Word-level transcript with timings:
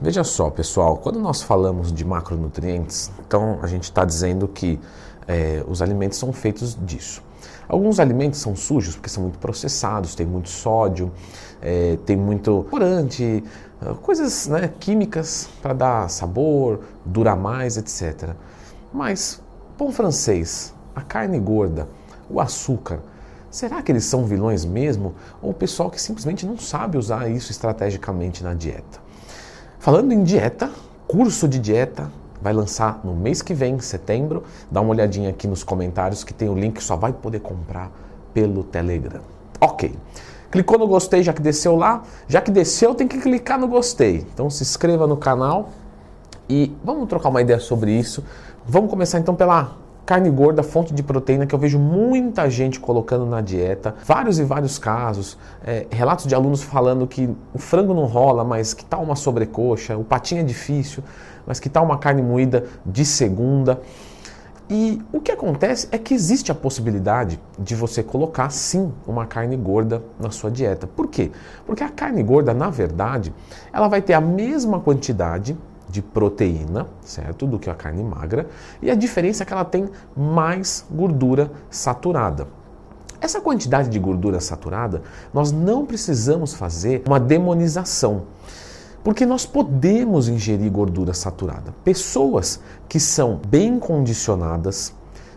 Veja 0.00 0.22
só, 0.22 0.48
pessoal, 0.48 0.96
quando 0.96 1.18
nós 1.18 1.42
falamos 1.42 1.92
de 1.92 2.04
macronutrientes, 2.04 3.10
então 3.26 3.58
a 3.60 3.66
gente 3.66 3.82
está 3.82 4.04
dizendo 4.04 4.46
que 4.46 4.78
é, 5.26 5.64
os 5.66 5.82
alimentos 5.82 6.16
são 6.16 6.32
feitos 6.32 6.78
disso. 6.80 7.20
Alguns 7.68 7.98
alimentos 7.98 8.38
são 8.38 8.54
sujos 8.54 8.94
porque 8.94 9.08
são 9.08 9.24
muito 9.24 9.40
processados, 9.40 10.14
tem 10.14 10.24
muito 10.24 10.50
sódio, 10.50 11.10
é, 11.60 11.98
tem 12.06 12.16
muito 12.16 12.64
corante, 12.70 13.42
ah, 13.82 13.94
coisas 13.94 14.46
né, 14.46 14.72
químicas 14.78 15.48
para 15.60 15.74
dar 15.74 16.08
sabor, 16.08 16.82
durar 17.04 17.36
mais, 17.36 17.76
etc. 17.76 18.36
Mas 18.92 19.42
pão 19.76 19.90
francês, 19.90 20.72
a 20.94 21.02
carne 21.02 21.40
gorda, 21.40 21.88
o 22.30 22.40
açúcar, 22.40 23.00
será 23.50 23.82
que 23.82 23.90
eles 23.90 24.04
são 24.04 24.24
vilões 24.24 24.64
mesmo? 24.64 25.16
Ou 25.42 25.50
o 25.50 25.54
pessoal 25.54 25.90
que 25.90 26.00
simplesmente 26.00 26.46
não 26.46 26.56
sabe 26.56 26.96
usar 26.96 27.28
isso 27.28 27.50
estrategicamente 27.50 28.44
na 28.44 28.54
dieta? 28.54 29.07
Falando 29.80 30.10
em 30.10 30.24
dieta, 30.24 30.70
curso 31.06 31.46
de 31.46 31.60
dieta 31.60 32.10
vai 32.42 32.52
lançar 32.52 33.00
no 33.04 33.14
mês 33.14 33.42
que 33.42 33.54
vem, 33.54 33.78
setembro. 33.78 34.42
Dá 34.68 34.80
uma 34.80 34.90
olhadinha 34.90 35.30
aqui 35.30 35.46
nos 35.46 35.62
comentários 35.62 36.24
que 36.24 36.34
tem 36.34 36.48
o 36.48 36.54
link, 36.54 36.82
só 36.82 36.96
vai 36.96 37.12
poder 37.12 37.38
comprar 37.38 37.92
pelo 38.34 38.64
Telegram. 38.64 39.20
Ok. 39.60 39.94
Clicou 40.50 40.78
no 40.78 40.88
gostei 40.88 41.22
já 41.22 41.32
que 41.32 41.40
desceu 41.40 41.76
lá? 41.76 42.02
Já 42.26 42.40
que 42.40 42.50
desceu, 42.50 42.92
tem 42.92 43.06
que 43.06 43.18
clicar 43.18 43.58
no 43.58 43.68
gostei. 43.68 44.26
Então 44.34 44.50
se 44.50 44.64
inscreva 44.64 45.06
no 45.06 45.16
canal 45.16 45.70
e 46.48 46.74
vamos 46.82 47.08
trocar 47.08 47.28
uma 47.28 47.40
ideia 47.40 47.60
sobre 47.60 47.92
isso. 47.92 48.24
Vamos 48.66 48.90
começar 48.90 49.20
então 49.20 49.34
pela 49.36 49.76
carne 50.08 50.30
gorda, 50.30 50.62
fonte 50.62 50.94
de 50.94 51.02
proteína 51.02 51.44
que 51.44 51.54
eu 51.54 51.58
vejo 51.58 51.78
muita 51.78 52.48
gente 52.48 52.80
colocando 52.80 53.26
na 53.26 53.42
dieta, 53.42 53.94
vários 54.06 54.38
e 54.38 54.42
vários 54.42 54.78
casos, 54.78 55.36
é, 55.62 55.86
relatos 55.90 56.24
de 56.24 56.34
alunos 56.34 56.62
falando 56.62 57.06
que 57.06 57.28
o 57.52 57.58
frango 57.58 57.92
não 57.92 58.06
rola, 58.06 58.42
mas 58.42 58.72
que 58.72 58.86
tal 58.86 59.02
uma 59.02 59.14
sobrecoxa, 59.14 59.98
o 59.98 60.02
patinho 60.02 60.40
é 60.40 60.44
difícil, 60.44 61.04
mas 61.46 61.60
que 61.60 61.68
tal 61.68 61.84
uma 61.84 61.98
carne 61.98 62.22
moída 62.22 62.64
de 62.86 63.04
segunda. 63.04 63.82
E 64.70 64.98
o 65.12 65.20
que 65.20 65.30
acontece 65.30 65.86
é 65.92 65.98
que 65.98 66.14
existe 66.14 66.50
a 66.50 66.54
possibilidade 66.54 67.38
de 67.58 67.74
você 67.74 68.02
colocar 68.02 68.48
sim 68.48 68.90
uma 69.06 69.26
carne 69.26 69.58
gorda 69.58 70.02
na 70.18 70.30
sua 70.30 70.50
dieta. 70.50 70.86
Por 70.86 71.08
quê? 71.08 71.30
Porque 71.66 71.84
a 71.84 71.90
carne 71.90 72.22
gorda, 72.22 72.54
na 72.54 72.70
verdade, 72.70 73.34
ela 73.70 73.88
vai 73.88 74.00
ter 74.00 74.14
a 74.14 74.22
mesma 74.22 74.80
quantidade 74.80 75.54
de 75.88 76.02
proteína, 76.02 76.86
certo? 77.02 77.46
Do 77.46 77.58
que 77.58 77.70
a 77.70 77.74
carne 77.74 78.02
magra, 78.02 78.48
e 78.82 78.90
a 78.90 78.94
diferença 78.94 79.42
é 79.42 79.46
que 79.46 79.52
ela 79.52 79.64
tem 79.64 79.88
mais 80.16 80.84
gordura 80.90 81.50
saturada. 81.70 82.46
Essa 83.20 83.40
quantidade 83.40 83.88
de 83.88 83.98
gordura 83.98 84.40
saturada, 84.40 85.02
nós 85.34 85.50
não 85.50 85.84
precisamos 85.84 86.54
fazer 86.54 87.02
uma 87.06 87.18
demonização. 87.18 88.22
Porque 89.02 89.24
nós 89.24 89.46
podemos 89.46 90.28
ingerir 90.28 90.70
gordura 90.70 91.14
saturada. 91.14 91.74
Pessoas 91.82 92.60
que 92.88 93.00
são 93.00 93.40
bem 93.48 93.78
condicionadas, 93.78 94.92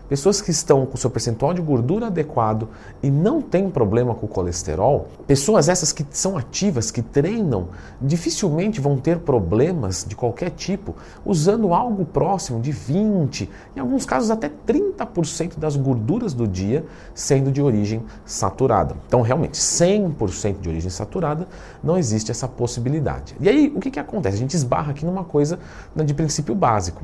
pessoas 0.08 0.40
que 0.40 0.50
estão 0.50 0.84
com 0.86 0.96
seu 0.96 1.10
percentual 1.10 1.54
de 1.54 1.62
gordura 1.62 2.06
adequado 2.06 2.68
e 3.02 3.10
não 3.10 3.40
têm 3.40 3.70
problema 3.70 4.14
com 4.14 4.26
o 4.26 4.28
colesterol, 4.28 5.08
pessoas 5.26 5.68
essas 5.68 5.92
que 5.92 6.06
são 6.10 6.36
ativas, 6.36 6.90
que 6.90 7.02
treinam, 7.02 7.68
dificilmente 8.00 8.80
vão 8.80 8.96
ter 8.96 9.18
problemas 9.20 10.04
de 10.06 10.14
qualquer 10.14 10.50
tipo 10.50 10.94
usando 11.24 11.72
algo 11.72 12.04
próximo 12.04 12.60
de 12.60 12.72
20, 12.72 13.48
em 13.76 13.80
alguns 13.80 14.04
casos 14.04 14.30
até 14.30 14.48
30% 14.48 15.58
das 15.58 15.76
gorduras 15.76 16.34
do 16.34 16.46
dia 16.46 16.84
sendo 17.14 17.50
de 17.50 17.62
origem 17.62 18.02
saturada. 18.24 18.94
Então, 19.06 19.22
realmente, 19.22 19.58
100% 19.58 20.60
de 20.60 20.68
origem 20.68 20.90
saturada, 20.90 21.46
não 21.82 21.96
existe 21.96 22.30
essa 22.30 22.48
possibilidade. 22.48 23.34
E 23.40 23.48
aí, 23.48 23.72
o 23.74 23.80
que, 23.80 23.90
que 23.90 24.00
acontece? 24.00 24.36
A 24.36 24.38
gente 24.38 24.54
esbarra 24.54 24.90
aqui 24.92 25.04
numa 25.04 25.24
coisa 25.24 25.58
né, 25.94 26.04
de 26.04 26.14
princípio 26.14 26.54
básico. 26.54 27.02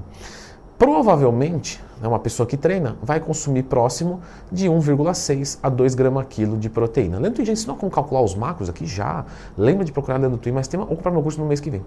Provavelmente, 0.78 1.82
né, 2.00 2.06
uma 2.06 2.20
pessoa 2.20 2.46
que 2.46 2.56
treina 2.56 2.96
vai 3.02 3.18
consumir 3.18 3.64
próximo 3.64 4.20
de 4.50 4.68
1,6 4.68 5.58
a 5.60 5.68
2 5.68 5.94
gramas 5.96 6.26
quilo 6.30 6.56
de 6.56 6.70
proteína. 6.70 7.18
Leandro 7.18 7.44
já 7.44 7.52
ensinou 7.52 7.76
como 7.76 7.90
calcular 7.90 8.22
os 8.22 8.36
macros 8.36 8.68
aqui 8.68 8.86
já. 8.86 9.26
Lembra 9.56 9.84
de 9.84 9.90
procurar 9.90 10.18
Leandro 10.18 10.38
Twin, 10.38 10.52
mas 10.52 10.68
tem 10.68 10.78
ou 10.78 10.86
comprar 10.86 11.10
meu 11.10 11.20
curso 11.20 11.40
no 11.40 11.46
mês 11.46 11.58
que 11.58 11.68
vem. 11.68 11.82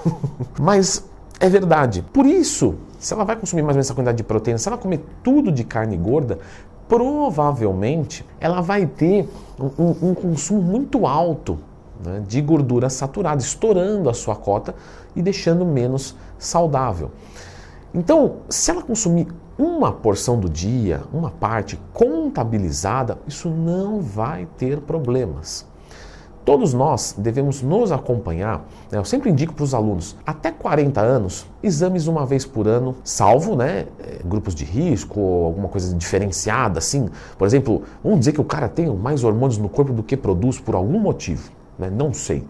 mas 0.58 1.04
é 1.38 1.50
verdade. 1.50 2.02
Por 2.10 2.24
isso, 2.24 2.76
se 2.98 3.12
ela 3.12 3.24
vai 3.24 3.36
consumir 3.36 3.60
mais 3.60 3.74
ou 3.74 3.76
menos 3.76 3.86
essa 3.86 3.94
quantidade 3.94 4.16
de 4.16 4.24
proteína, 4.24 4.56
se 4.58 4.66
ela 4.68 4.78
comer 4.78 5.04
tudo 5.22 5.52
de 5.52 5.62
carne 5.62 5.96
gorda, 5.98 6.38
provavelmente 6.88 8.24
ela 8.40 8.62
vai 8.62 8.86
ter 8.86 9.28
um, 9.60 10.10
um 10.10 10.14
consumo 10.14 10.62
muito 10.62 11.06
alto 11.06 11.58
né, 12.02 12.22
de 12.26 12.40
gordura 12.40 12.88
saturada, 12.88 13.42
estourando 13.42 14.08
a 14.08 14.14
sua 14.14 14.34
cota 14.34 14.74
e 15.14 15.20
deixando 15.20 15.66
menos 15.66 16.16
saudável. 16.38 17.10
Então, 17.94 18.36
se 18.48 18.70
ela 18.70 18.82
consumir 18.82 19.28
uma 19.58 19.90
porção 19.90 20.38
do 20.38 20.48
dia, 20.48 21.02
uma 21.12 21.30
parte 21.30 21.80
contabilizada, 21.92 23.18
isso 23.26 23.48
não 23.48 24.00
vai 24.00 24.46
ter 24.56 24.80
problemas. 24.80 25.66
Todos 26.44 26.72
nós 26.72 27.14
devemos 27.18 27.60
nos 27.60 27.92
acompanhar, 27.92 28.66
né? 28.90 28.98
eu 28.98 29.04
sempre 29.04 29.30
indico 29.30 29.52
para 29.52 29.64
os 29.64 29.74
alunos, 29.74 30.16
até 30.24 30.50
40 30.50 30.98
anos, 30.98 31.46
exames 31.62 32.06
uma 32.06 32.24
vez 32.24 32.46
por 32.46 32.66
ano, 32.66 32.96
salvo 33.04 33.54
né, 33.54 33.86
eh, 33.98 34.20
grupos 34.24 34.54
de 34.54 34.64
risco 34.64 35.20
ou 35.20 35.44
alguma 35.44 35.68
coisa 35.68 35.94
diferenciada, 35.94 36.78
assim. 36.78 37.10
Por 37.36 37.46
exemplo, 37.46 37.82
vamos 38.02 38.20
dizer 38.20 38.32
que 38.32 38.40
o 38.40 38.44
cara 38.44 38.66
tem 38.66 38.88
mais 38.96 39.24
hormônios 39.24 39.58
no 39.58 39.68
corpo 39.68 39.92
do 39.92 40.02
que 40.02 40.16
produz 40.16 40.58
por 40.58 40.74
algum 40.74 40.98
motivo, 40.98 41.50
né? 41.78 41.90
não 41.90 42.14
sei. 42.14 42.46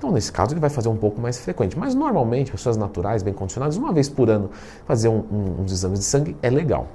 Então, 0.00 0.10
nesse 0.10 0.32
caso, 0.32 0.54
ele 0.54 0.60
vai 0.60 0.70
fazer 0.70 0.88
um 0.88 0.96
pouco 0.96 1.20
mais 1.20 1.36
frequente. 1.36 1.78
Mas, 1.78 1.94
normalmente, 1.94 2.50
pessoas 2.50 2.74
naturais, 2.74 3.22
bem 3.22 3.34
condicionadas, 3.34 3.76
uma 3.76 3.92
vez 3.92 4.08
por 4.08 4.30
ano, 4.30 4.50
fazer 4.86 5.08
um, 5.08 5.18
um, 5.30 5.62
uns 5.62 5.70
exames 5.70 5.98
de 5.98 6.06
sangue 6.06 6.34
é 6.40 6.48
legal. 6.48 6.88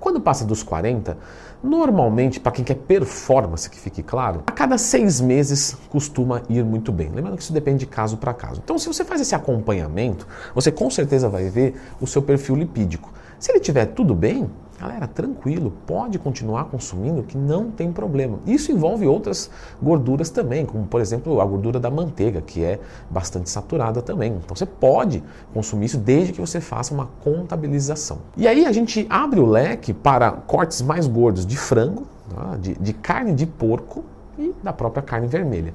Quando 0.00 0.20
passa 0.20 0.44
dos 0.44 0.60
40, 0.60 1.16
normalmente, 1.62 2.40
para 2.40 2.50
quem 2.50 2.64
quer 2.64 2.74
performance, 2.74 3.70
que 3.70 3.78
fique 3.78 4.02
claro, 4.02 4.42
a 4.44 4.50
cada 4.50 4.76
seis 4.76 5.20
meses 5.20 5.76
costuma 5.88 6.42
ir 6.48 6.64
muito 6.64 6.90
bem. 6.90 7.10
Lembrando 7.10 7.36
que 7.36 7.44
isso 7.44 7.52
depende 7.52 7.78
de 7.78 7.86
caso 7.86 8.16
para 8.16 8.34
caso. 8.34 8.60
Então, 8.64 8.76
se 8.76 8.88
você 8.88 9.04
faz 9.04 9.20
esse 9.20 9.36
acompanhamento, 9.36 10.26
você 10.52 10.72
com 10.72 10.90
certeza 10.90 11.28
vai 11.28 11.48
ver 11.48 11.80
o 12.00 12.08
seu 12.08 12.20
perfil 12.20 12.56
lipídico. 12.56 13.08
Se 13.38 13.52
ele 13.52 13.60
tiver 13.60 13.86
tudo 13.86 14.14
bem, 14.14 14.50
Galera, 14.78 15.08
tranquilo, 15.08 15.72
pode 15.86 16.18
continuar 16.18 16.64
consumindo 16.64 17.22
que 17.22 17.36
não 17.36 17.70
tem 17.70 17.90
problema. 17.90 18.38
Isso 18.46 18.70
envolve 18.70 19.06
outras 19.06 19.50
gorduras 19.82 20.28
também, 20.28 20.66
como 20.66 20.86
por 20.86 21.00
exemplo 21.00 21.40
a 21.40 21.44
gordura 21.46 21.80
da 21.80 21.90
manteiga, 21.90 22.42
que 22.42 22.62
é 22.62 22.78
bastante 23.08 23.48
saturada 23.48 24.02
também. 24.02 24.34
Então 24.44 24.54
você 24.54 24.66
pode 24.66 25.24
consumir 25.54 25.86
isso 25.86 25.96
desde 25.96 26.34
que 26.34 26.40
você 26.40 26.60
faça 26.60 26.92
uma 26.92 27.08
contabilização. 27.24 28.18
E 28.36 28.46
aí 28.46 28.66
a 28.66 28.72
gente 28.72 29.06
abre 29.08 29.40
o 29.40 29.46
leque 29.46 29.94
para 29.94 30.30
cortes 30.30 30.82
mais 30.82 31.06
gordos 31.06 31.46
de 31.46 31.56
frango, 31.56 32.06
tá? 32.28 32.58
de, 32.60 32.74
de 32.74 32.92
carne 32.92 33.32
de 33.32 33.46
porco 33.46 34.04
e 34.38 34.54
da 34.62 34.74
própria 34.74 35.02
carne 35.02 35.26
vermelha. 35.26 35.72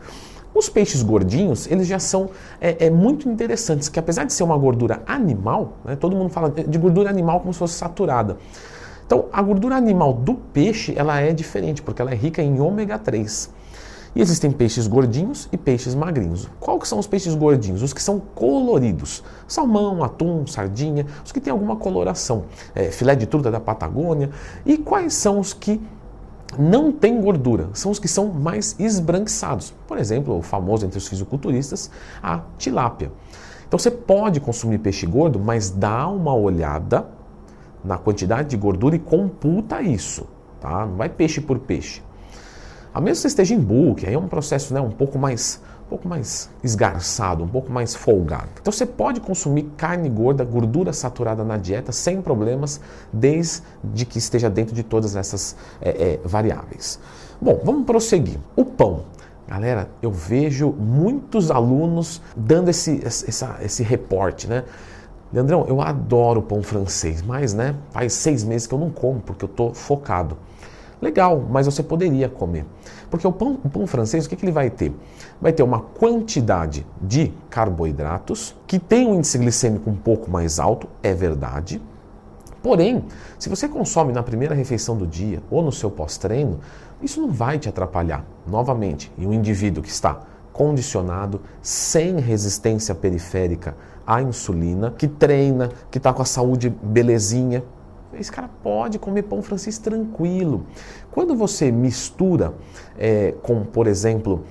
Os 0.54 0.68
peixes 0.68 1.02
gordinhos, 1.02 1.66
eles 1.72 1.88
já 1.88 2.00
são 2.00 2.30
é, 2.60 2.88
é, 2.88 2.90
muito 2.90 3.30
interessantes, 3.30 3.88
que 3.88 3.98
apesar 3.98 4.26
de 4.26 4.34
ser 4.34 4.44
uma 4.44 4.58
gordura 4.58 5.02
animal, 5.08 5.74
né, 5.86 5.96
todo 5.96 6.16
mundo 6.16 6.30
fala 6.30 6.50
de 6.50 6.78
gordura 6.78 7.10
animal 7.10 7.40
como 7.40 7.54
se 7.54 7.60
fosse 7.60 7.76
saturada. 7.76 8.38
Então, 9.06 9.26
a 9.32 9.42
gordura 9.42 9.76
animal 9.76 10.14
do 10.14 10.36
peixe, 10.36 10.94
ela 10.96 11.20
é 11.20 11.34
diferente, 11.34 11.82
porque 11.82 12.02
ela 12.02 12.12
é 12.12 12.16
rica 12.16 12.42
em 12.42 12.60
ômega 12.60 12.98
3. 12.98 13.50
E 14.14 14.22
existem 14.22 14.52
peixes 14.52 14.88
gordinhos 14.88 15.48
e 15.52 15.58
peixes 15.58 15.96
magrinhos. 15.96 16.50
Qual 16.60 16.78
que 16.78 16.88
são 16.88 17.00
os 17.00 17.08
peixes 17.08 17.34
gordinhos? 17.34 17.82
Os 17.82 17.94
que 17.94 18.02
são 18.02 18.20
coloridos. 18.20 19.24
Salmão, 19.48 20.04
atum, 20.04 20.46
sardinha, 20.46 21.06
os 21.26 21.32
que 21.32 21.40
têm 21.40 21.52
alguma 21.52 21.78
coloração. 21.78 22.44
É, 22.76 22.92
filé 22.92 23.16
de 23.16 23.26
truta 23.26 23.50
da 23.50 23.60
Patagônia. 23.60 24.30
E 24.66 24.78
quais 24.78 25.14
são 25.14 25.40
os 25.40 25.54
que 25.54 25.82
não 26.58 26.92
têm 26.92 27.22
gordura? 27.22 27.70
São 27.74 27.92
os 27.92 28.00
que 28.00 28.08
são 28.08 28.28
mais 28.28 28.76
esbranquiçados. 28.80 29.74
Por 29.88 29.98
exemplo, 29.98 30.38
o 30.38 30.42
famoso 30.42 30.86
entre 30.86 30.98
os 30.98 31.08
fisiculturistas, 31.08 31.90
a 32.22 32.42
tilápia. 32.58 33.12
Então 33.68 33.80
você 33.80 33.90
pode 33.90 34.40
consumir 34.40 34.80
peixe 34.80 35.06
gordo, 35.06 35.40
mas 35.40 35.70
dá 35.70 36.08
uma 36.08 36.36
olhada 36.36 37.08
na 37.84 37.98
quantidade 37.98 38.50
de 38.50 38.58
gordura 38.58 38.96
e 38.96 39.00
computa 39.00 39.82
isso, 39.82 40.28
tá? 40.60 40.86
Não 40.86 40.98
vai 40.98 41.10
peixe 41.10 41.40
por 41.40 41.58
peixe. 41.60 42.04
A 42.94 43.00
menos 43.00 43.20
que 43.20 43.22
você 43.22 43.28
esteja 43.30 43.56
em 43.56 43.60
bulk, 43.60 44.06
aí 44.06 44.14
é 44.14 44.20
um 44.20 44.28
processo 44.28 44.74
né, 44.74 44.82
um 44.82 44.92
pouco 44.92 45.18
mais 45.18 45.62
pouco 45.92 46.08
mais 46.08 46.50
esgarçado, 46.64 47.44
um 47.44 47.48
pouco 47.50 47.70
mais 47.70 47.94
folgado. 47.94 48.48
Então 48.62 48.72
você 48.72 48.86
pode 48.86 49.20
consumir 49.20 49.64
carne 49.76 50.08
gorda, 50.08 50.46
gordura 50.46 50.94
saturada 50.94 51.44
na 51.44 51.58
dieta 51.58 51.92
sem 51.92 52.22
problemas, 52.22 52.80
desde 53.12 54.06
que 54.08 54.18
esteja 54.18 54.50
dentro 54.50 54.74
de 54.74 54.84
todas 54.84 55.18
essas 55.18 55.58
é, 55.82 55.90
é, 55.90 56.20
variáveis. 56.24 56.98
Bom, 57.42 57.60
vamos 57.62 57.86
prosseguir. 57.86 58.40
O 58.56 58.64
pão. 58.64 59.04
Galera, 59.46 59.90
eu 60.02 60.12
vejo 60.12 60.72
muitos 60.72 61.52
alunos 61.52 62.22
dando 62.38 62.70
esse, 62.70 63.02
esse, 63.06 63.46
esse 63.62 63.84
reporte, 63.84 64.48
né? 64.48 64.64
Leandrão, 65.34 65.66
eu 65.68 65.82
adoro 65.82 66.42
pão 66.42 66.64
francês, 66.64 67.22
mas 67.22 67.54
né, 67.54 67.76
faz 67.90 68.14
seis 68.14 68.46
meses 68.46 68.66
que 68.66 68.74
eu 68.74 68.80
não 68.80 68.90
como 68.90 69.20
porque 69.20 69.44
eu 69.44 69.50
estou 69.50 69.74
focado. 69.74 70.38
Legal, 71.02 71.44
mas 71.50 71.66
você 71.66 71.82
poderia 71.82 72.30
comer. 72.30 72.66
Porque 73.10 73.26
o 73.26 73.32
pão, 73.32 73.58
o 73.64 73.70
pão 73.70 73.88
francês, 73.88 74.26
o 74.26 74.30
que, 74.30 74.36
que 74.36 74.46
ele 74.46 74.52
vai 74.52 74.70
ter? 74.70 74.94
Vai 75.42 75.52
ter 75.52 75.64
uma 75.64 75.80
quantidade 75.80 76.86
de 77.02 77.34
carboidratos 77.50 78.56
que 78.68 78.78
tem 78.78 79.08
um 79.08 79.16
índice 79.16 79.40
glicêmico 79.40 79.90
um 79.90 79.96
pouco 79.96 80.30
mais 80.30 80.60
alto, 80.60 80.88
é 81.02 81.14
verdade. 81.14 81.82
Porém, 82.62 83.04
se 83.40 83.50
você 83.50 83.68
consome 83.68 84.14
na 84.14 84.22
primeira 84.22 84.54
refeição 84.54 84.96
do 84.96 85.08
dia 85.08 85.42
ou 85.50 85.64
no 85.64 85.72
seu 85.72 85.90
pós-treino, 85.90 86.60
isso 87.02 87.20
não 87.20 87.32
vai 87.32 87.58
te 87.58 87.68
atrapalhar. 87.68 88.24
Novamente, 88.46 89.12
em 89.18 89.26
um 89.26 89.34
indivíduo 89.34 89.82
que 89.82 89.90
está 89.90 90.20
condicionado, 90.54 91.42
sem 91.62 92.20
resistência 92.20 92.94
periférica 92.94 93.76
à 94.06 94.22
insulina, 94.22 94.94
que 94.96 95.08
treina, 95.08 95.70
que 95.90 95.98
está 95.98 96.14
com 96.14 96.22
a 96.22 96.26
saúde 96.26 96.70
belezinha, 96.70 97.64
esse 98.14 98.32
cara 98.32 98.50
pode 98.62 99.00
comer 99.00 99.24
pão 99.24 99.42
francês 99.42 99.78
tranquilo. 99.78 100.66
Quando 101.12 101.36
você 101.36 101.72
mistura 101.72 102.54
é, 102.98 103.34
com, 103.42 103.64
por 103.64 103.88
exemplo, 103.88 104.44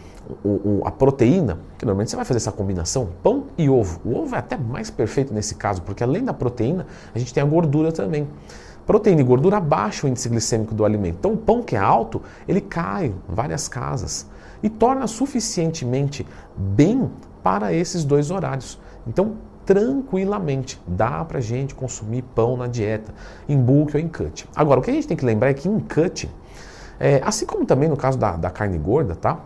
o, 0.44 0.48
o, 0.48 0.82
a 0.84 0.90
proteína, 0.90 1.58
que 1.78 1.84
normalmente 1.84 2.10
você 2.10 2.16
vai 2.16 2.24
fazer 2.24 2.38
essa 2.38 2.52
combinação, 2.52 3.10
pão 3.22 3.46
e 3.58 3.68
ovo. 3.68 4.00
O 4.04 4.16
ovo 4.16 4.34
é 4.34 4.38
até 4.38 4.56
mais 4.56 4.90
perfeito 4.90 5.34
nesse 5.34 5.54
caso, 5.54 5.82
porque 5.82 6.02
além 6.02 6.24
da 6.24 6.32
proteína, 6.32 6.86
a 7.14 7.18
gente 7.18 7.32
tem 7.32 7.42
a 7.42 7.46
gordura 7.46 7.92
também. 7.92 8.28
Proteína 8.86 9.20
e 9.20 9.24
gordura 9.24 9.58
abaixam 9.58 10.08
o 10.08 10.10
índice 10.10 10.28
glicêmico 10.28 10.74
do 10.74 10.84
alimento. 10.84 11.16
Então, 11.18 11.32
o 11.32 11.36
pão 11.36 11.62
que 11.62 11.76
é 11.76 11.78
alto, 11.78 12.22
ele 12.48 12.60
cai 12.60 13.14
várias 13.28 13.68
casas 13.68 14.26
e 14.62 14.68
torna 14.68 15.06
suficientemente 15.06 16.26
bem 16.56 17.10
para 17.42 17.72
esses 17.72 18.04
dois 18.04 18.30
horários. 18.30 18.80
Então, 19.06 19.34
tranquilamente. 19.70 20.82
Dá 20.84 21.24
para 21.24 21.40
gente 21.40 21.76
consumir 21.76 22.22
pão 22.22 22.56
na 22.56 22.66
dieta, 22.66 23.14
em 23.48 23.56
bulk 23.56 23.94
ou 23.94 24.02
em 24.02 24.08
cut. 24.08 24.44
Agora, 24.56 24.80
o 24.80 24.82
que 24.82 24.90
a 24.90 24.92
gente 24.92 25.06
tem 25.06 25.16
que 25.16 25.24
lembrar 25.24 25.50
é 25.50 25.54
que 25.54 25.68
em 25.68 25.78
cut, 25.78 26.28
é, 26.98 27.20
assim 27.24 27.46
como 27.46 27.64
também 27.64 27.88
no 27.88 27.96
caso 27.96 28.18
da, 28.18 28.32
da 28.32 28.50
carne 28.50 28.76
gorda, 28.78 29.14
tá? 29.14 29.38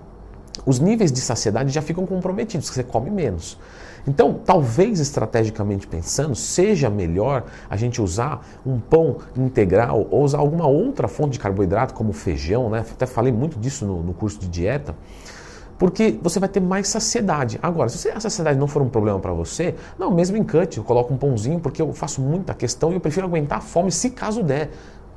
Os 0.64 0.80
níveis 0.80 1.12
de 1.12 1.20
saciedade 1.20 1.70
já 1.70 1.82
ficam 1.82 2.06
comprometidos, 2.06 2.70
você 2.70 2.82
come 2.82 3.10
menos. 3.10 3.58
Então, 4.08 4.40
talvez 4.42 4.98
estrategicamente 4.98 5.86
pensando, 5.86 6.34
seja 6.34 6.88
melhor 6.88 7.44
a 7.68 7.76
gente 7.76 8.00
usar 8.00 8.46
um 8.64 8.80
pão 8.80 9.18
integral 9.36 10.08
ou 10.10 10.22
usar 10.22 10.38
alguma 10.38 10.66
outra 10.66 11.06
fonte 11.06 11.32
de 11.32 11.38
carboidrato, 11.38 11.92
como 11.92 12.14
feijão, 12.14 12.70
né? 12.70 12.78
Até 12.78 13.04
falei 13.04 13.32
muito 13.32 13.58
disso 13.58 13.84
no, 13.84 14.02
no 14.02 14.14
curso 14.14 14.40
de 14.40 14.48
dieta 14.48 14.94
porque 15.78 16.18
você 16.22 16.38
vai 16.38 16.48
ter 16.48 16.60
mais 16.60 16.88
saciedade. 16.88 17.58
Agora, 17.62 17.88
se 17.88 18.08
a 18.08 18.20
saciedade 18.20 18.58
não 18.58 18.66
for 18.66 18.82
um 18.82 18.88
problema 18.88 19.18
para 19.18 19.32
você, 19.32 19.74
não, 19.98 20.10
mesmo 20.10 20.36
em 20.36 20.44
cut, 20.44 20.78
eu 20.78 20.84
coloco 20.84 21.12
um 21.12 21.16
pãozinho 21.16 21.60
porque 21.60 21.82
eu 21.82 21.92
faço 21.92 22.20
muita 22.20 22.54
questão 22.54 22.92
e 22.92 22.94
eu 22.94 23.00
prefiro 23.00 23.26
aguentar 23.26 23.58
a 23.58 23.60
fome 23.60 23.90
se 23.90 24.10
caso 24.10 24.42
der. 24.42 24.70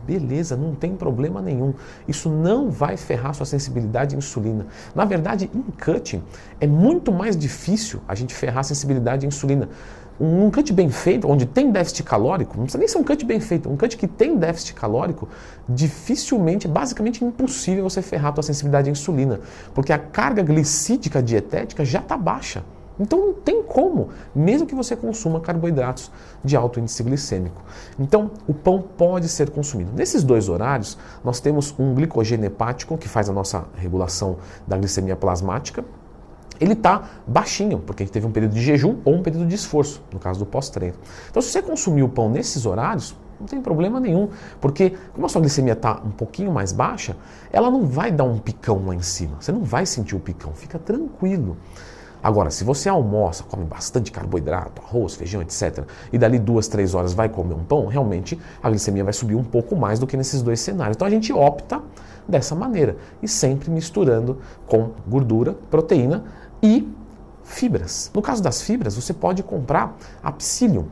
Beleza, 0.06 0.56
não 0.56 0.74
tem 0.74 0.96
problema 0.96 1.42
nenhum. 1.42 1.74
Isso 2.08 2.30
não 2.30 2.70
vai 2.72 2.96
ferrar 2.96 3.34
sua 3.34 3.46
sensibilidade 3.46 4.16
à 4.16 4.18
insulina. 4.18 4.66
Na 4.96 5.04
verdade, 5.04 5.50
em 5.54 5.64
cutting 5.84 6.24
é 6.62 6.68
muito 6.68 7.12
mais 7.12 7.36
difícil 7.36 8.00
a 8.08 8.16
gente 8.16 8.34
ferrar 8.34 8.60
a 8.60 8.64
sensibilidade 8.64 9.26
à 9.26 9.28
insulina. 9.28 9.68
Um 10.20 10.50
cut 10.50 10.74
bem 10.74 10.90
feito, 10.90 11.30
onde 11.30 11.46
tem 11.46 11.72
déficit 11.72 12.04
calórico, 12.04 12.58
não 12.58 12.64
precisa 12.64 12.80
nem 12.80 12.88
ser 12.88 12.98
um 12.98 13.04
cut 13.04 13.24
bem 13.24 13.40
feito, 13.40 13.70
um 13.70 13.78
cut 13.78 13.96
que 13.96 14.08
tem 14.08 14.36
déficit 14.36 14.74
calórico, 14.74 15.30
dificilmente, 15.70 16.68
basicamente 16.68 17.24
impossível 17.24 17.84
você 17.84 18.02
ferrar 18.02 18.30
a 18.30 18.34
tua 18.34 18.44
sensibilidade 18.44 18.90
à 18.90 18.92
insulina, 18.92 19.40
porque 19.76 19.94
a 19.94 20.00
carga 20.00 20.42
glicídica 20.42 21.22
dietética 21.22 21.86
já 21.86 22.00
está 22.00 22.18
baixa. 22.18 22.64
Então 23.00 23.20
não 23.20 23.34
tem 23.34 23.62
como, 23.62 24.10
mesmo 24.34 24.66
que 24.66 24.74
você 24.74 24.96
consuma 24.96 25.40
carboidratos 25.40 26.12
de 26.44 26.56
alto 26.56 26.80
índice 26.80 27.04
glicêmico. 27.04 27.62
Então 28.00 28.32
o 28.48 28.54
pão 28.54 28.82
pode 28.82 29.30
ser 29.30 29.52
consumido. 29.52 29.92
Nesses 29.94 30.24
dois 30.24 30.50
horários, 30.50 30.98
nós 31.24 31.40
temos 31.40 31.76
um 31.78 31.94
glicogênio 31.94 32.48
hepático 32.48 32.98
que 32.98 33.08
faz 33.08 33.30
a 33.30 33.34
nossa 33.34 33.66
regulação 33.76 34.38
da 34.66 34.78
glicemia 34.78 35.16
plasmática 35.16 35.86
ele 36.60 36.74
está 36.74 37.04
baixinho, 37.26 37.80
porque 37.80 38.06
teve 38.06 38.26
um 38.26 38.32
período 38.32 38.54
de 38.54 38.62
jejum 38.62 38.98
ou 39.06 39.16
um 39.16 39.24
período 39.24 39.46
de 39.46 39.56
esforço, 39.56 40.02
no 40.12 40.20
caso 40.20 40.40
do 40.40 40.46
pós-treino. 40.46 40.96
Então, 41.30 41.42
se 41.42 41.50
você 41.50 41.62
consumir 41.62 42.04
o 42.04 42.10
pão 42.10 42.30
nesses 42.30 42.66
horários, 42.66 43.16
não 43.40 43.48
tem 43.48 43.62
problema 43.62 44.00
nenhum, 44.00 44.30
porque 44.60 44.94
como 45.14 45.26
a 45.26 45.30
sua 45.30 45.42
glicemia 45.42 45.74
está 45.74 46.02
um 46.04 46.12
pouquinho 46.12 46.52
mais 46.52 46.72
baixa, 46.72 47.16
ela 47.52 47.70
não 47.70 47.86
vai 47.86 48.12
dar 48.12 48.24
um 48.24 48.40
picão 48.40 48.84
lá 48.86 48.96
em 48.96 49.02
cima, 49.02 49.38
você 49.40 49.52
não 49.52 49.64
vai 49.64 49.86
sentir 49.86 50.16
o 50.16 50.20
picão, 50.20 50.54
fica 50.54 50.80
tranquilo. 50.80 51.58
Agora, 52.22 52.50
se 52.50 52.64
você 52.64 52.90
almoça, 52.90 53.44
come 53.44 53.64
bastante 53.64 54.12
carboidrato, 54.12 54.82
arroz, 54.82 55.14
feijão, 55.16 55.42
etc., 55.42 55.86
e 56.12 56.18
dali 56.18 56.40
duas, 56.40 56.68
três 56.68 56.96
horas 56.96 57.14
vai 57.14 57.30
comer 57.30 57.54
um 57.54 57.64
pão, 57.64 57.86
realmente 57.86 58.40
a 58.62 58.70
glicemia 58.70 59.04
vai 59.04 59.14
subir 59.14 59.36
um 59.36 59.44
pouco 59.44 59.76
mais 59.76 60.00
do 60.00 60.08
que 60.08 60.18
nesses 60.18 60.42
dois 60.42 60.60
cenários. 60.60 60.96
Então 60.96 61.08
a 61.08 61.12
gente 61.12 61.32
opta 61.32 61.82
dessa 62.28 62.56
maneira 62.56 62.98
e 63.22 63.28
sempre 63.28 63.70
misturando 63.70 64.40
com 64.66 64.92
gordura, 65.08 65.54
proteína 65.70 66.26
e 66.62 66.88
fibras. 67.44 68.12
No 68.14 68.22
caso 68.22 68.42
das 68.44 68.62
fibras, 68.62 68.96
você 68.96 69.14
pode 69.14 69.44
comprar 69.44 69.98
a 70.22 70.32
Psyllium. 70.32 70.86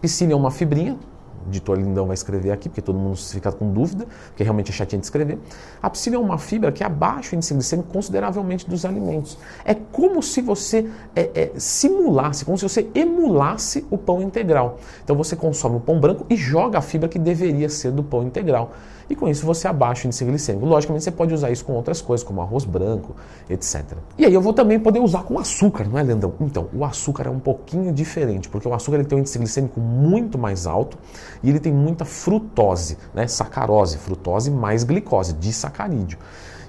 Psyllium 0.00 0.36
é 0.36 0.40
uma 0.40 0.50
fibrinha, 0.50 0.98
o 1.46 1.48
editor 1.48 1.78
Lindão 1.78 2.06
vai 2.06 2.14
escrever 2.14 2.50
aqui, 2.50 2.68
porque 2.68 2.82
todo 2.82 2.98
mundo 2.98 3.16
fica 3.16 3.50
com 3.50 3.72
dúvida, 3.72 4.06
porque 4.28 4.42
realmente 4.42 4.70
é 4.70 4.74
chatinho 4.74 5.00
de 5.00 5.06
escrever. 5.06 5.38
A 5.82 5.88
psyllium 5.88 6.20
é 6.20 6.24
uma 6.24 6.38
fibra 6.38 6.70
que 6.70 6.84
abaixa 6.84 7.34
o 7.34 7.36
índice 7.36 7.54
glicêmico 7.54 7.90
consideravelmente 7.90 8.68
dos 8.68 8.84
alimentos. 8.84 9.38
É 9.64 9.74
como 9.74 10.22
se 10.22 10.42
você 10.42 10.88
é, 11.16 11.30
é, 11.34 11.52
simulasse, 11.56 12.44
como 12.44 12.58
se 12.58 12.62
você 12.62 12.88
emulasse 12.94 13.86
o 13.90 13.96
pão 13.96 14.20
integral. 14.20 14.78
Então 15.02 15.16
você 15.16 15.34
consome 15.34 15.76
o 15.76 15.80
pão 15.80 15.98
branco 15.98 16.26
e 16.28 16.36
joga 16.36 16.78
a 16.78 16.82
fibra 16.82 17.08
que 17.08 17.18
deveria 17.18 17.68
ser 17.68 17.90
do 17.90 18.02
pão 18.02 18.22
integral 18.22 18.72
e 19.10 19.16
com 19.16 19.28
isso 19.28 19.44
você 19.44 19.66
abaixa 19.66 20.04
o 20.04 20.06
índice 20.06 20.24
glicêmico. 20.24 20.64
Logicamente 20.64 21.02
você 21.02 21.10
pode 21.10 21.34
usar 21.34 21.50
isso 21.50 21.64
com 21.64 21.72
outras 21.72 22.00
coisas, 22.00 22.24
como 22.24 22.40
arroz 22.40 22.64
branco, 22.64 23.16
etc. 23.48 23.84
E 24.16 24.24
aí 24.24 24.32
eu 24.32 24.40
vou 24.40 24.52
também 24.52 24.78
poder 24.78 25.00
usar 25.00 25.24
com 25.24 25.36
açúcar, 25.36 25.84
não 25.84 25.98
é, 25.98 26.02
Leandrão? 26.02 26.32
Então, 26.40 26.68
o 26.72 26.84
açúcar 26.84 27.26
é 27.26 27.30
um 27.30 27.40
pouquinho 27.40 27.92
diferente, 27.92 28.48
porque 28.48 28.68
o 28.68 28.72
açúcar 28.72 28.98
ele 28.98 29.04
tem 29.04 29.18
um 29.18 29.20
índice 29.20 29.36
glicêmico 29.36 29.80
muito 29.80 30.38
mais 30.38 30.64
alto 30.64 30.96
e 31.42 31.50
ele 31.50 31.58
tem 31.58 31.72
muita 31.72 32.04
frutose, 32.04 32.96
né? 33.12 33.26
sacarose, 33.26 33.98
frutose 33.98 34.50
mais 34.50 34.84
glicose, 34.84 35.32
disacarídeo. 35.32 36.18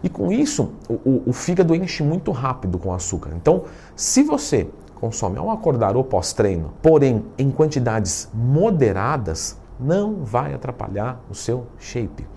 E 0.04 0.10
com 0.10 0.32
isso, 0.32 0.72
o, 0.90 1.22
o, 1.28 1.34
fígado 1.34 1.76
enche 1.76 2.02
muito 2.02 2.32
rápido 2.32 2.80
com 2.80 2.92
açúcar. 2.92 3.32
Então, 3.36 3.66
se 3.96 4.24
você 4.24 4.68
consome 4.96 5.38
ao 5.38 5.52
acordar 5.52 5.96
ou 5.96 6.04
pós-treino, 6.04 6.74
porém 6.82 7.24
em 7.38 7.52
quantidades 7.52 8.28
moderadas, 8.34 9.61
não 9.82 10.24
vai 10.24 10.54
atrapalhar 10.54 11.20
o 11.30 11.36
seu 11.36 11.66
shape. 11.80 12.28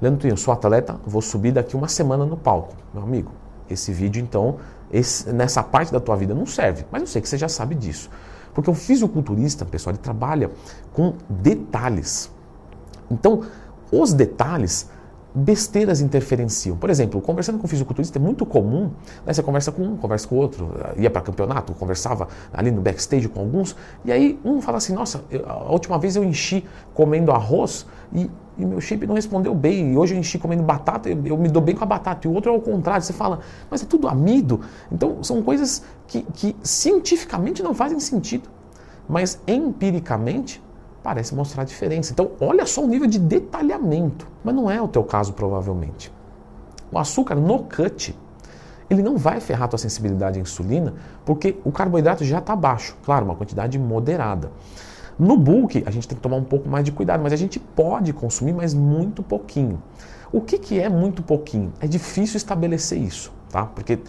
Leandro 0.00 0.20
Twin, 0.20 0.30
eu 0.30 0.36
sou 0.36 0.52
atleta, 0.52 1.00
vou 1.06 1.22
subir 1.22 1.52
daqui 1.52 1.74
uma 1.74 1.88
semana 1.88 2.26
no 2.26 2.36
palco. 2.36 2.74
Meu 2.92 3.02
amigo, 3.02 3.32
esse 3.68 3.92
vídeo 3.92 4.22
então, 4.22 4.58
esse, 4.92 5.32
nessa 5.32 5.62
parte 5.62 5.90
da 5.92 5.98
tua 5.98 6.16
vida 6.16 6.34
não 6.34 6.44
serve, 6.44 6.84
mas 6.90 7.00
eu 7.00 7.06
sei 7.06 7.22
que 7.22 7.28
você 7.28 7.38
já 7.38 7.48
sabe 7.48 7.74
disso. 7.74 8.10
Porque 8.54 8.70
o 8.70 8.74
fisiculturista, 8.74 9.64
pessoal, 9.64 9.94
ele 9.94 10.02
trabalha 10.02 10.50
com 10.92 11.14
detalhes. 11.28 12.30
Então, 13.10 13.42
os 13.90 14.12
detalhes 14.12 14.90
besteiras 15.36 16.00
interferenciam. 16.00 16.78
Por 16.78 16.88
exemplo, 16.88 17.20
conversando 17.20 17.58
com 17.58 17.66
um 17.66 17.68
fisiculturista 17.68 18.18
é 18.18 18.20
muito 18.20 18.46
comum, 18.46 18.90
né, 19.24 19.34
você 19.34 19.42
conversa 19.42 19.70
com 19.70 19.82
um, 19.82 19.96
conversa 19.96 20.26
com 20.26 20.34
o 20.34 20.38
outro, 20.38 20.70
ia 20.96 21.10
para 21.10 21.20
campeonato, 21.20 21.74
conversava 21.74 22.28
ali 22.50 22.70
no 22.70 22.80
backstage 22.80 23.28
com 23.28 23.40
alguns, 23.40 23.76
e 24.02 24.10
aí 24.10 24.40
um 24.42 24.62
fala 24.62 24.78
assim, 24.78 24.94
nossa, 24.94 25.22
eu, 25.30 25.46
a 25.46 25.70
última 25.70 25.98
vez 25.98 26.16
eu 26.16 26.24
enchi 26.24 26.64
comendo 26.94 27.30
arroz 27.32 27.84
e, 28.14 28.30
e, 28.56 28.64
meu 28.64 28.80
shape 28.80 29.06
não 29.06 29.14
respondeu 29.14 29.54
bem, 29.54 29.92
e 29.92 29.96
hoje 29.98 30.14
eu 30.14 30.18
enchi 30.18 30.38
comendo 30.38 30.62
batata, 30.62 31.10
eu, 31.10 31.20
eu, 31.26 31.36
me 31.36 31.50
dou 31.50 31.60
bem 31.60 31.74
com 31.74 31.84
a 31.84 31.86
batata, 31.86 32.26
e 32.26 32.30
o 32.30 32.32
outro 32.32 32.50
é 32.50 32.54
ao 32.54 32.60
contrário, 32.60 33.02
você 33.02 33.12
fala, 33.12 33.40
mas 33.70 33.82
é 33.82 33.86
tudo 33.86 34.08
amido. 34.08 34.62
Então 34.90 35.22
são 35.22 35.42
coisas 35.42 35.84
que, 36.06 36.22
que 36.32 36.56
cientificamente 36.62 37.62
não 37.62 37.74
fazem 37.74 38.00
sentido, 38.00 38.48
mas 39.06 39.38
empiricamente 39.46 40.64
parece 41.06 41.36
mostrar 41.36 41.62
diferença. 41.62 42.12
Então, 42.12 42.32
olha 42.40 42.66
só 42.66 42.82
o 42.82 42.88
nível 42.88 43.06
de 43.06 43.16
detalhamento. 43.16 44.26
Mas 44.42 44.52
não 44.52 44.68
é 44.68 44.82
o 44.82 44.88
teu 44.88 45.04
caso, 45.04 45.34
provavelmente. 45.34 46.12
O 46.90 46.98
açúcar 46.98 47.36
no 47.36 47.60
cut, 47.60 48.12
ele 48.90 49.04
não 49.04 49.16
vai 49.16 49.38
ferrar 49.38 49.68
tua 49.68 49.78
sensibilidade 49.78 50.36
à 50.36 50.42
insulina, 50.42 50.94
porque 51.24 51.60
o 51.64 51.70
carboidrato 51.70 52.24
já 52.24 52.40
está 52.40 52.56
baixo. 52.56 52.96
Claro, 53.04 53.24
uma 53.24 53.36
quantidade 53.36 53.78
moderada. 53.78 54.50
No 55.16 55.36
bulk, 55.36 55.84
a 55.86 55.92
gente 55.92 56.08
tem 56.08 56.16
que 56.16 56.22
tomar 56.22 56.38
um 56.38 56.44
pouco 56.44 56.68
mais 56.68 56.84
de 56.84 56.90
cuidado, 56.90 57.22
mas 57.22 57.32
a 57.32 57.36
gente 57.36 57.60
pode 57.60 58.12
consumir, 58.12 58.52
mas 58.52 58.74
muito 58.74 59.22
pouquinho. 59.22 59.80
O 60.32 60.40
que, 60.40 60.58
que 60.58 60.80
é 60.80 60.88
muito 60.88 61.22
pouquinho? 61.22 61.72
É 61.80 61.86
difícil 61.86 62.36
estabelecer 62.36 62.98
isso, 62.98 63.32
tá? 63.48 63.64
Porque 63.64 64.00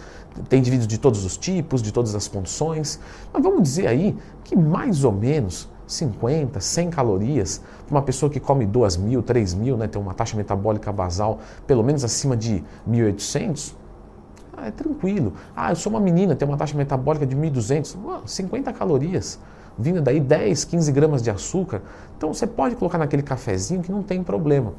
tem 0.48 0.58
indivíduos 0.58 0.88
de 0.88 0.98
todos 0.98 1.24
os 1.24 1.36
tipos, 1.36 1.80
de 1.80 1.92
todas 1.92 2.16
as 2.16 2.26
condições. 2.26 2.98
Mas 3.32 3.40
vamos 3.40 3.62
dizer 3.62 3.86
aí 3.86 4.16
que 4.42 4.56
mais 4.56 5.04
ou 5.04 5.12
menos 5.12 5.68
50, 5.88 6.60
100 6.60 6.90
calorias, 6.90 7.60
para 7.86 7.96
uma 7.96 8.02
pessoa 8.02 8.30
que 8.30 8.38
come 8.38 8.66
2 8.66 8.96
mil, 8.98 9.22
3 9.22 9.54
mil, 9.54 9.76
né, 9.76 9.88
tem 9.88 10.00
uma 10.00 10.14
taxa 10.14 10.36
metabólica 10.36 10.92
basal 10.92 11.40
pelo 11.66 11.82
menos 11.82 12.04
acima 12.04 12.36
de 12.36 12.62
1.800, 12.88 13.74
ah, 14.56 14.66
é 14.66 14.70
tranquilo. 14.70 15.34
Ah, 15.56 15.70
eu 15.70 15.76
sou 15.76 15.90
uma 15.90 16.00
menina, 16.00 16.34
tenho 16.34 16.50
uma 16.50 16.56
taxa 16.56 16.76
metabólica 16.76 17.24
de 17.24 17.34
1.200, 17.34 17.96
50 18.26 18.72
calorias, 18.72 19.38
vindo 19.78 20.02
daí 20.02 20.18
10, 20.18 20.64
15 20.64 20.92
gramas 20.92 21.22
de 21.22 21.30
açúcar. 21.30 21.80
Então 22.16 22.34
você 22.34 22.46
pode 22.46 22.74
colocar 22.74 22.98
naquele 22.98 23.22
cafezinho 23.22 23.82
que 23.82 23.92
não 23.92 24.02
tem 24.02 24.22
problema. 24.22 24.74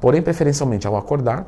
Porém, 0.00 0.22
preferencialmente 0.22 0.86
ao 0.86 0.96
acordar 0.96 1.46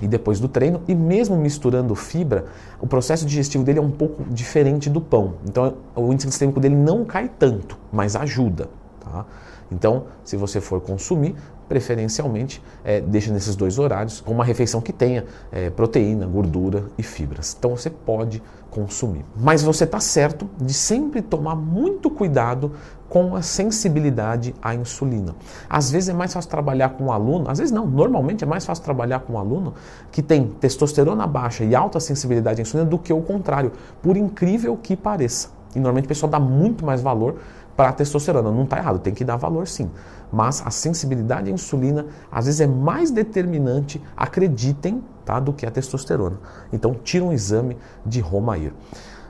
e 0.00 0.06
depois 0.06 0.38
do 0.38 0.48
treino, 0.48 0.82
e 0.86 0.94
mesmo 0.94 1.36
misturando 1.36 1.94
fibra, 1.94 2.46
o 2.80 2.86
processo 2.86 3.24
digestivo 3.24 3.64
dele 3.64 3.78
é 3.78 3.82
um 3.82 3.90
pouco 3.90 4.24
diferente 4.24 4.90
do 4.90 5.00
pão. 5.00 5.34
Então, 5.44 5.74
o 5.94 6.12
índice 6.12 6.26
glicêmico 6.26 6.60
dele 6.60 6.74
não 6.74 7.04
cai 7.04 7.30
tanto, 7.38 7.78
mas 7.90 8.14
ajuda. 8.14 8.68
Tá? 9.00 9.24
Então, 9.70 10.04
se 10.22 10.36
você 10.36 10.60
for 10.60 10.80
consumir, 10.80 11.34
preferencialmente 11.68 12.62
é, 12.84 13.00
deixa 13.00 13.32
nesses 13.32 13.56
dois 13.56 13.78
horários 13.78 14.22
uma 14.26 14.44
refeição 14.44 14.80
que 14.80 14.92
tenha 14.92 15.24
é, 15.50 15.70
proteína, 15.70 16.26
gordura 16.26 16.84
e 16.96 17.02
fibras. 17.02 17.56
Então 17.58 17.76
você 17.76 17.90
pode 17.90 18.42
consumir. 18.70 19.24
Mas 19.36 19.62
você 19.62 19.84
está 19.84 20.00
certo 20.00 20.48
de 20.60 20.74
sempre 20.74 21.22
tomar 21.22 21.54
muito 21.54 22.10
cuidado 22.10 22.72
com 23.08 23.36
a 23.36 23.42
sensibilidade 23.42 24.54
à 24.60 24.74
insulina. 24.74 25.34
Às 25.68 25.90
vezes 25.90 26.08
é 26.08 26.12
mais 26.12 26.32
fácil 26.34 26.50
trabalhar 26.50 26.90
com 26.90 27.04
um 27.04 27.12
aluno, 27.12 27.48
às 27.48 27.58
vezes 27.58 27.72
não, 27.72 27.86
normalmente 27.86 28.44
é 28.44 28.46
mais 28.46 28.66
fácil 28.66 28.84
trabalhar 28.84 29.20
com 29.20 29.34
um 29.34 29.38
aluno 29.38 29.74
que 30.10 30.22
tem 30.22 30.48
testosterona 30.60 31.26
baixa 31.26 31.64
e 31.64 31.74
alta 31.74 32.00
sensibilidade 32.00 32.60
à 32.60 32.62
insulina 32.62 32.88
do 32.88 32.98
que 32.98 33.12
o 33.12 33.22
contrário, 33.22 33.72
por 34.02 34.16
incrível 34.16 34.76
que 34.76 34.96
pareça. 34.96 35.48
E 35.74 35.78
normalmente 35.78 36.06
o 36.06 36.08
pessoal 36.08 36.30
dá 36.30 36.40
muito 36.40 36.84
mais 36.84 37.00
valor 37.00 37.36
para 37.76 37.90
a 37.90 37.92
testosterona. 37.92 38.50
Não 38.50 38.64
está 38.64 38.78
errado, 38.78 38.98
tem 38.98 39.12
que 39.12 39.24
dar 39.24 39.36
valor 39.36 39.68
sim. 39.68 39.90
Mas 40.32 40.62
a 40.64 40.70
sensibilidade 40.70 41.50
à 41.50 41.52
insulina 41.52 42.06
às 42.30 42.46
vezes 42.46 42.60
é 42.60 42.66
mais 42.66 43.10
determinante, 43.10 44.02
acreditem, 44.16 45.04
tá, 45.24 45.38
do 45.38 45.52
que 45.52 45.66
a 45.66 45.70
testosterona. 45.70 46.38
Então 46.72 46.94
tira 46.94 47.24
um 47.24 47.32
exame 47.32 47.76
de 48.04 48.20
Romair. 48.20 48.72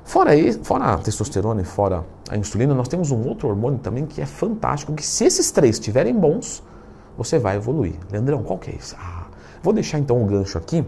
Fora, 0.05 0.31
fora 0.63 0.85
a 0.95 0.99
testosterona 0.99 1.63
e 1.63 1.65
fora 1.65 2.05
a 2.31 2.37
insulina, 2.37 2.73
nós 2.75 2.87
temos 2.87 3.11
um 3.11 3.27
outro 3.27 3.49
hormônio 3.49 3.81
também 3.81 4.07
que 4.07 4.23
é 4.23 4.27
fantástico, 4.27 4.95
que 4.95 5.05
se 5.05 5.25
esses 5.25 5.51
três 5.51 5.77
estiverem 5.77 6.15
bons, 6.15 6.63
você 7.19 7.39
vai 7.39 7.57
evoluir. 7.57 7.95
Leandrão, 8.11 8.43
qual 8.43 8.59
que 8.59 8.71
é 8.71 8.75
isso? 8.75 8.95
Ah, 8.99 9.27
vou 9.63 9.73
deixar 9.73 9.99
então 9.99 10.17
o 10.17 10.23
um 10.23 10.27
gancho 10.27 10.57
aqui 10.57 10.85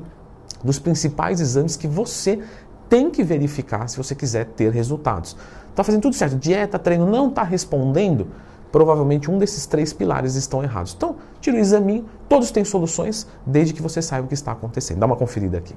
dos 0.62 0.78
principais 0.78 1.40
exames 1.40 1.76
que 1.76 1.88
você 1.88 2.40
tem 2.88 3.10
que 3.10 3.22
verificar 3.22 3.88
se 3.88 3.96
você 3.96 4.14
quiser 4.14 4.46
ter 4.46 4.72
resultados. 4.72 5.36
Está 5.78 5.84
fazendo 5.84 6.02
tudo 6.02 6.16
certo, 6.16 6.34
dieta, 6.34 6.76
treino, 6.76 7.06
não 7.06 7.28
está 7.28 7.44
respondendo? 7.44 8.26
Provavelmente 8.72 9.30
um 9.30 9.38
desses 9.38 9.64
três 9.64 9.92
pilares 9.92 10.34
estão 10.34 10.60
errados. 10.60 10.92
Então, 10.96 11.14
tira 11.40 11.56
o 11.56 11.60
exame, 11.60 12.04
todos 12.28 12.50
têm 12.50 12.64
soluções, 12.64 13.28
desde 13.46 13.72
que 13.72 13.80
você 13.80 14.02
saiba 14.02 14.24
o 14.24 14.28
que 14.28 14.34
está 14.34 14.50
acontecendo. 14.50 14.98
Dá 14.98 15.06
uma 15.06 15.14
conferida 15.14 15.56
aqui. 15.56 15.76